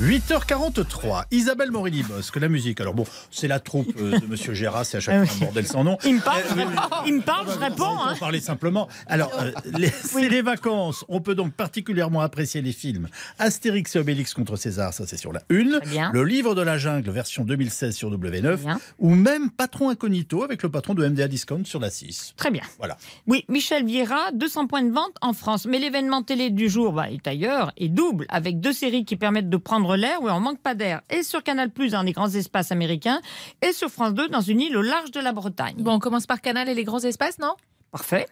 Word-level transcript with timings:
8h43, 0.00 1.24
Isabelle 1.30 1.70
Morini-Bosque, 1.70 2.36
la 2.36 2.48
musique. 2.50 2.82
Alors 2.82 2.92
bon, 2.92 3.06
c'est 3.30 3.48
la 3.48 3.60
troupe 3.60 3.88
euh, 3.98 4.18
de 4.18 4.26
Monsieur 4.26 4.52
Gérard, 4.52 4.84
c'est 4.84 4.98
à 4.98 5.00
chaque 5.00 5.24
fois 5.26 5.36
un 5.36 5.40
bordel 5.46 5.66
sans 5.66 5.84
nom. 5.84 5.96
Il 6.04 6.16
me 6.16 6.20
parle, 6.20 6.42
Euh, 6.58 6.64
il 7.06 7.14
me 7.14 7.22
parle, 7.22 7.46
je 7.50 7.58
réponds. 7.58 7.84
On 7.84 8.04
hein. 8.08 8.14
parler 8.20 8.40
simplement. 8.40 8.88
Alors, 9.06 9.32
euh, 9.40 9.52
les- 9.78 9.88
c'est 10.04 10.28
les 10.28 10.42
vacances. 10.42 11.02
On 11.08 11.22
peut 11.22 11.34
donc 11.34 11.54
particulièrement 11.54 12.20
apprécier 12.20 12.60
les 12.60 12.72
films 12.72 13.08
Astérix 13.38 13.96
et 13.96 13.98
Obélix 13.98 14.34
contre 14.34 14.56
César, 14.56 14.92
ça 14.92 15.06
c'est 15.06 15.16
sur 15.16 15.32
la 15.32 15.40
une. 15.48 15.80
Bien. 15.86 16.10
Le 16.12 16.24
livre 16.24 16.54
de 16.54 16.60
la 16.60 16.76
jungle, 16.76 17.08
version 17.10 17.44
2016 17.44 17.94
sur 17.96 18.10
W9. 18.16 18.56
Bien. 18.56 18.78
Ou 18.98 19.14
même 19.14 19.50
Patron 19.50 19.88
Incognito 19.88 20.42
avec 20.42 20.62
le 20.62 20.68
patron 20.68 20.92
de 20.92 21.08
MDA 21.08 21.26
Discount 21.26 21.64
sur 21.64 21.80
la 21.80 21.88
6. 21.88 22.34
Très 22.36 22.50
bien. 22.50 22.62
Voilà. 22.76 22.98
Oui, 23.26 23.46
Michel 23.48 23.86
Vieira, 23.86 24.30
200 24.34 24.66
points 24.66 24.82
de 24.82 24.92
vente 24.92 25.14
en 25.22 25.32
France. 25.32 25.64
Mais 25.64 25.78
l'événement 25.78 26.22
télé 26.22 26.50
du 26.50 26.68
jour 26.68 26.92
bah, 26.92 27.10
est 27.10 27.26
ailleurs 27.26 27.72
et 27.78 27.88
double, 27.88 28.26
avec 28.28 28.60
deux 28.60 28.74
séries 28.74 29.06
qui 29.06 29.16
permettent 29.16 29.48
de 29.48 29.56
prendre 29.56 29.85
l'air 29.94 30.20
où 30.22 30.28
on 30.28 30.40
manque 30.40 30.60
pas 30.60 30.74
d'air. 30.74 31.02
Et 31.10 31.22
sur 31.22 31.42
Canal+, 31.42 31.70
dans 31.70 32.02
les 32.02 32.12
grands 32.12 32.30
espaces 32.30 32.72
américains, 32.72 33.20
et 33.62 33.72
sur 33.72 33.88
France 33.88 34.14
2, 34.14 34.28
dans 34.28 34.40
une 34.40 34.60
île 34.60 34.76
au 34.76 34.82
large 34.82 35.10
de 35.12 35.20
la 35.20 35.32
Bretagne. 35.32 35.76
Bon, 35.78 35.92
on 35.92 35.98
commence 35.98 36.26
par 36.26 36.40
Canal 36.40 36.68
et 36.68 36.74
les 36.74 36.84
grands 36.84 37.00
espaces, 37.00 37.38
non? 37.38 37.54
Parfait. 37.92 38.26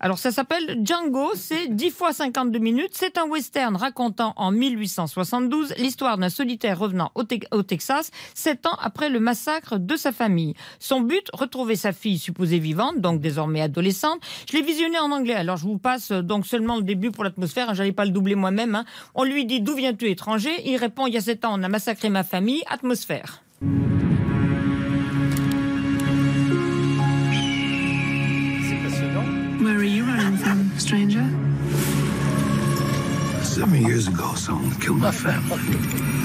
Alors 0.00 0.18
ça 0.18 0.30
s'appelle 0.30 0.80
Django, 0.84 1.32
c'est 1.34 1.68
10 1.68 1.90
fois 1.90 2.12
52 2.12 2.58
minutes. 2.58 2.92
C'est 2.92 3.18
un 3.18 3.24
western 3.26 3.76
racontant 3.76 4.32
en 4.36 4.50
1872 4.50 5.74
l'histoire 5.78 6.16
d'un 6.18 6.28
solitaire 6.28 6.78
revenant 6.78 7.10
au, 7.14 7.24
Te- 7.24 7.44
au 7.54 7.62
Texas, 7.62 8.10
sept 8.34 8.66
ans 8.66 8.76
après 8.80 9.08
le 9.08 9.20
massacre 9.20 9.78
de 9.78 9.96
sa 9.96 10.12
famille. 10.12 10.54
Son 10.78 11.00
but, 11.00 11.28
retrouver 11.32 11.76
sa 11.76 11.92
fille 11.92 12.18
supposée 12.18 12.58
vivante, 12.58 13.00
donc 13.00 13.20
désormais 13.20 13.60
adolescente. 13.60 14.20
Je 14.50 14.56
l'ai 14.56 14.62
visionné 14.62 14.98
en 14.98 15.10
anglais, 15.10 15.34
alors 15.34 15.56
je 15.56 15.64
vous 15.64 15.78
passe 15.78 16.10
euh, 16.12 16.22
donc 16.22 16.46
seulement 16.46 16.76
le 16.76 16.82
début 16.82 17.10
pour 17.10 17.24
l'atmosphère, 17.24 17.70
hein, 17.70 17.74
j'allais 17.74 17.92
pas 17.92 18.04
le 18.04 18.10
doubler 18.10 18.34
moi-même. 18.36 18.74
hein. 18.74 18.84
On 19.14 19.24
lui 19.24 19.44
dit 19.44 19.60
d'où 19.60 19.74
viens-tu 19.74 20.08
étranger? 20.10 20.50
Il 20.64 20.76
répond 20.76 21.06
il 21.06 21.14
y 21.14 21.18
a 21.18 21.20
sept 21.20 21.44
ans 21.44 21.58
on 21.58 21.62
a 21.62 21.68
massacré 21.68 22.08
ma 22.10 22.22
famille, 22.24 22.62
atmosphère. 22.68 23.42
Years 33.72 34.08
ago, 34.08 34.34
someone 34.36 34.70
killed 34.80 34.98
my 34.98 35.10
family? 35.12 35.58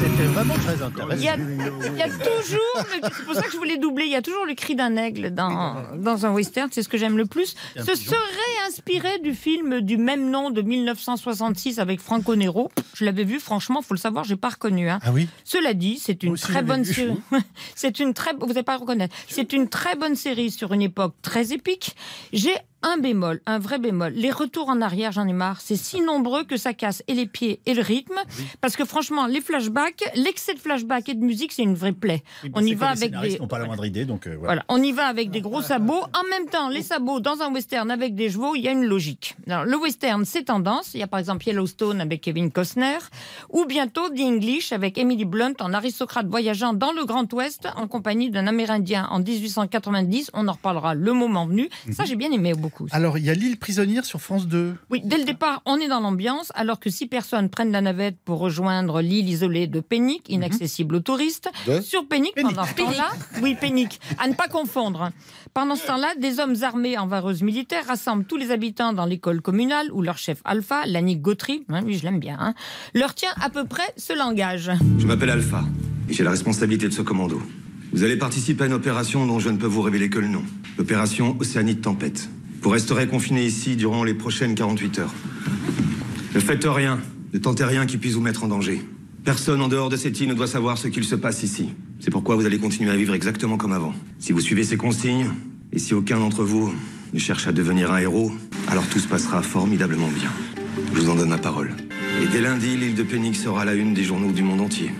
C'était 0.02 0.28
vraiment 0.28 0.54
très 0.56 0.76
Il 0.76 0.80
y 0.80 0.84
intéressant. 0.84 1.12
a, 1.12 1.88
il 1.88 1.98
y 1.98 2.02
a 2.02 2.10
toujours, 2.10 3.14
c'est 3.16 3.26
pour 3.26 3.34
ça 3.34 3.42
que 3.44 3.52
je 3.52 3.58
voulais 3.58 3.78
doubler, 3.78 4.06
il 4.06 4.12
y 4.12 4.16
a 4.16 4.22
toujours 4.22 4.46
le 4.46 4.54
cri 4.54 4.76
d'un 4.76 4.96
aigle 4.98 5.32
dans, 5.32 5.84
dans 5.98 6.26
un 6.26 6.32
western, 6.32 6.70
c'est 6.72 6.84
ce 6.84 6.90
que 6.90 6.98
j'aime 6.98 7.18
le 7.18 7.26
plus. 7.26 7.56
Ce 7.78 7.96
serait 7.96 8.68
inspiré 8.68 9.20
du 9.20 9.34
film 9.34 9.82
du 9.82 9.98
même 9.98 10.30
nom 10.30 10.50
de 10.52 10.62
1966 10.62 11.80
avec 11.80 12.00
Franco 12.00 12.36
Nero. 12.36 12.72
Je 12.94 13.06
l'avais 13.06 13.24
vu, 13.24 13.40
franchement, 13.40 13.82
faut 13.82 13.94
le 13.94 14.00
savoir, 14.00 14.24
j'ai 14.24 14.36
pas 14.38 14.50
reconnu. 14.50 14.90
Hein. 14.90 15.00
Ah 15.04 15.12
oui 15.12 15.28
Cela 15.44 15.74
dit, 15.74 16.00
c'est 16.02 16.24
une 16.24 16.34
aussi, 16.34 16.44
très 16.44 16.62
bonne 16.62 16.86
série. 16.86 17.20
c'est 17.76 18.00
une 18.00 18.14
très, 18.14 18.34
vous 18.34 18.48
n'allez 18.48 18.64
pas 18.64 18.78
reconnaître. 18.78 19.16
C'est 19.28 19.54
une 19.54 19.68
très 19.70 19.96
bonne 19.96 20.16
série 20.16 20.52
sur 20.52 20.74
une 20.74 20.82
époque 20.82 21.14
très 21.22 21.52
épique. 21.54 21.96
J'ai 22.34 22.56
un 22.82 22.98
bémol, 22.98 23.42
un 23.46 23.60
vrai 23.60 23.78
bémol. 23.80 24.14
Les 24.14 24.32
retours 24.32 24.70
en 24.70 24.82
arrière, 24.82 25.12
j'en 25.12 25.28
ai 25.28 25.34
marre. 25.34 25.60
C'est 25.62 25.76
si 25.76 26.02
nombreux 26.02 26.44
que 26.44 26.58
ça 26.58 26.74
casse 26.74 27.04
et 27.08 27.14
les 27.14 27.26
pieds 27.26 27.60
et 27.66 27.74
le 27.74 27.82
rythme. 27.82 28.16
Parce 28.62 28.76
que 28.76 28.86
franchement, 28.86 29.26
les 29.28 29.42
flashbacks, 29.42 30.04
l'excès 30.16 30.54
de 30.54 30.60
flashbacks 30.60 31.10
et 31.10 31.14
de 31.14 31.24
musique, 31.24 31.52
c'est 31.52 31.64
une 31.64 31.76
vraie 31.76 31.92
plaie. 31.92 32.24
Oui, 32.44 32.52
On 32.54 32.64
y 32.64 32.74
va 32.74 32.90
avec 32.90 33.12
des. 33.20 33.38
n'ont 33.40 33.48
pas 33.48 33.60
la 33.60 33.66
moindre 33.66 33.86
idée, 33.86 34.06
donc 34.06 34.28
euh, 34.28 34.36
voilà. 34.38 34.50
Voilà, 34.50 34.66
on 34.70 34.82
y 34.82 34.92
va 34.92 35.06
avec 35.08 35.30
des 35.30 35.42
gros 35.42 35.62
sabots. 35.62 36.04
En 36.20 36.30
même 36.30 36.50
temps, 36.50 36.70
les 36.70 36.82
sabots 36.82 37.20
dans 37.20 37.42
un 37.42 37.54
western 37.54 37.90
avec 37.92 38.16
des 38.16 38.30
chevaux, 38.30 38.56
il 38.56 38.62
y 38.62 38.68
a 38.68 38.72
une 38.72 38.86
logique. 38.86 39.36
Alors, 39.48 39.64
le 39.64 39.78
western, 39.78 40.26
c'est 40.26 40.44
tendance. 40.44 40.94
Il 40.94 41.00
y 41.00 41.04
a 41.04 41.08
par 41.08 41.20
exemple 41.20 41.48
Yellowstone 41.48 42.02
avec 42.02 42.22
Kevin 42.22 42.52
Costner, 42.52 42.98
ou 43.50 43.66
bientôt 43.66 44.10
The 44.10 44.20
English 44.22 44.72
avec 44.74 44.98
Emily 44.98 45.26
Blunt 45.26 45.54
en 45.60 45.74
aristocrate 45.74 46.28
voyageant 46.28 46.74
dans 46.74 46.92
le 46.92 47.06
Grand 47.06 47.32
Ouest 47.34 47.68
en 47.76 47.88
compagnie 47.88 48.30
d'un 48.32 48.48
Amérindien 48.48 49.08
en 49.12 49.20
1890. 49.20 50.32
On 50.34 50.48
en 50.48 50.54
reparlera 50.54 50.94
le 50.94 51.14
moment 51.14 51.46
venu. 51.46 51.70
Ça, 51.92 52.06
j'ai 52.06 52.16
bien 52.16 52.32
aimé 52.32 52.54
beaucoup. 52.70 52.88
Alors, 52.92 53.18
il 53.18 53.26
y 53.26 53.30
a 53.30 53.34
l'île 53.34 53.58
prisonnière 53.58 54.06
sur 54.06 54.22
France 54.22 54.48
2. 54.48 54.76
Oui, 54.90 55.02
dès 55.04 55.18
le 55.18 55.26
départ, 55.26 55.62
on 55.66 55.78
est 55.78 55.88
dans 55.88 56.00
l'ambiance, 56.00 56.52
alors 56.56 56.80
que 56.80 56.90
six 56.90 57.08
personnes 57.08 57.50
prennent 57.50 57.72
la 57.72 57.82
navette 57.82 58.18
pour 58.24 58.40
rejoindre 58.40 59.02
l'île 59.02 59.30
isolée 59.30 59.68
de 59.68 59.80
Pénic, 59.80 60.30
inaccessible 60.30 60.96
aux 60.96 61.00
touristes. 61.00 61.50
De 61.68 61.82
Sur 61.82 62.08
Pénic, 62.08 62.34
Pénic. 62.36 62.56
pendant 62.56 62.68
ce 62.68 62.76
temps-là, 62.76 63.12
oui, 63.42 63.56
Pénic, 63.60 64.00
à 64.18 64.28
ne 64.28 64.34
pas 64.34 64.48
confondre. 64.48 65.12
Pendant 65.54 65.76
ce 65.76 65.88
temps-là, 65.88 66.14
des 66.20 66.40
hommes 66.40 66.56
armés 66.62 66.98
en 66.98 67.08
vareuse 67.08 67.42
militaire 67.42 67.86
rassemblent 67.88 68.26
tous 68.26 68.38
les 68.38 68.52
habitants 68.52 68.94
dans 68.94 69.06
l'école 69.06 69.42
communale 69.42 69.92
où 69.92 70.02
leur 70.02 70.18
chef 70.18 70.40
Alpha, 70.46 70.86
Lannick 70.86 71.22
Gautry, 71.22 71.66
hein, 71.70 71.82
lui 71.82 71.98
je 71.98 72.04
l'aime 72.04 72.20
bien, 72.20 72.38
hein, 72.40 72.54
leur 72.94 73.16
tient 73.16 73.32
à 73.42 73.50
peu 73.50 73.66
près 73.66 73.94
ce 73.98 74.14
langage. 74.18 74.72
Je 75.00 75.06
m'appelle 75.08 75.30
Alpha 75.30 75.64
et 76.10 76.14
j'ai 76.14 76.24
la 76.24 76.32
responsabilité 76.32 76.88
de 76.88 76.94
ce 76.94 77.02
commando. 77.02 77.42
Vous 77.92 78.04
allez 78.04 78.18
participer 78.18 78.64
à 78.64 78.68
une 78.68 78.74
opération 78.74 79.26
dont 79.26 79.40
je 79.40 79.50
ne 79.50 79.58
peux 79.58 79.66
vous 79.66 79.82
révéler 79.82 80.10
que 80.10 80.20
le 80.20 80.28
nom. 80.28 80.44
L'opération 80.78 81.36
Océanie 81.40 81.76
de 81.76 81.82
Tempête. 81.82 82.30
Vous 82.62 82.70
resterez 82.70 83.08
confiné 83.08 83.46
ici 83.46 83.76
durant 83.76 84.04
les 84.04 84.14
prochaines 84.14 84.56
48 84.56 85.00
heures. 85.00 85.14
Ne 86.36 86.40
faites 86.40 86.66
rien, 86.66 87.00
ne 87.34 87.40
tentez 87.40 87.64
rien 87.64 87.86
qui 87.86 87.98
puisse 87.98 88.14
vous 88.14 88.22
mettre 88.22 88.44
en 88.44 88.48
danger. 88.48 88.82
Personne 89.24 89.62
en 89.62 89.68
dehors 89.68 89.90
de 89.90 89.98
cette 89.98 90.20
île 90.20 90.30
ne 90.30 90.34
doit 90.34 90.48
savoir 90.48 90.78
ce 90.78 90.88
qu'il 90.88 91.04
se 91.04 91.16
passe 91.16 91.44
ici. 91.44 91.70
C'est 92.00 92.12
pourquoi 92.12 92.36
vous 92.36 92.46
allez 92.46 92.58
continuer 92.58 92.92
à 92.92 92.96
vivre 92.96 93.14
exactement 93.14 93.58
comme 93.58 93.74
avant. 93.74 93.94
Si 94.20 94.32
vous 94.32 94.42
suivez 94.42 94.64
ces 94.64 94.78
consignes, 94.78 95.30
et 95.72 95.80
si 95.80 95.94
aucun 95.94 96.20
d'entre 96.20 96.44
vous 96.44 96.74
ne 97.14 97.20
cherche 97.20 97.48
à 97.48 97.52
devenir 97.52 97.92
un 97.92 98.00
héros, 98.00 98.32
alors 98.68 98.88
tout 98.88 99.00
se 99.00 99.08
passera 99.08 99.42
formidablement 99.42 100.10
bien. 100.10 100.30
Je 100.94 101.00
vous 101.00 101.10
en 101.10 101.16
donne 101.16 101.30
ma 101.30 101.38
parole. 101.38 101.72
Et 102.22 102.28
dès 102.28 102.42
lundi, 102.42 102.76
l'île 102.76 102.96
de 102.96 103.04
Pénic 103.04 103.36
sera 103.36 103.62
à 103.62 103.66
la 103.66 103.74
une 103.74 103.94
des 103.94 104.04
journaux 104.04 104.32
du 104.32 104.44
monde 104.44 104.62
entier. 104.62 104.92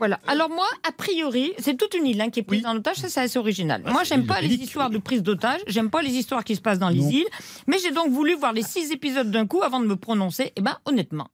Voilà. 0.00 0.18
Alors 0.26 0.48
moi, 0.48 0.66
a 0.88 0.92
priori, 0.92 1.52
c'est 1.58 1.76
toute 1.76 1.94
une 1.94 2.06
île 2.06 2.20
hein, 2.20 2.30
qui 2.30 2.40
est 2.40 2.42
prise 2.42 2.62
Oui. 2.64 2.66
en 2.70 2.74
otage, 2.76 2.96
ça 2.96 3.08
c'est 3.08 3.20
assez 3.20 3.38
original. 3.38 3.82
Ah, 3.84 3.92
moi, 3.92 4.02
j'aime 4.02 4.26
pas 4.26 4.40
les 4.40 4.48
histoires 4.54 4.90
de 4.90 4.98
prise 4.98 5.22
d'otage, 5.22 5.60
j'aime 5.66 5.90
pas 5.90 6.00
les 6.02 6.10
histoires 6.12 6.42
qui 6.42 6.56
se 6.56 6.60
passent 6.62 6.78
dans 6.78 6.88
les 6.88 7.00
Non. 7.02 7.10
îles, 7.10 7.26
mais 7.66 7.76
j'ai 7.78 7.90
donc 7.92 8.10
voulu 8.10 8.34
voir 8.34 8.52
les 8.54 8.62
six 8.62 8.90
épisodes 8.92 9.30
d'un 9.30 9.46
coup 9.46 9.62
avant 9.62 9.78
de 9.78 9.86
me 9.86 9.96
prononcer. 9.96 10.52
Et 10.56 10.62
ben, 10.62 10.76
honnêtement, 10.86 11.28